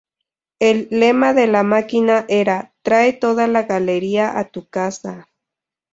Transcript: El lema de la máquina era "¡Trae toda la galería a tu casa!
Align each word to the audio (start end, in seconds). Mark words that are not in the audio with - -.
El 0.57 0.87
lema 0.89 1.35
de 1.35 1.45
la 1.45 1.61
máquina 1.61 2.25
era 2.27 2.73
"¡Trae 2.81 3.13
toda 3.13 3.45
la 3.45 3.61
galería 3.65 4.39
a 4.39 4.45
tu 4.49 4.67
casa! 4.67 5.29